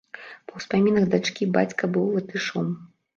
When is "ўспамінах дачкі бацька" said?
0.61-1.83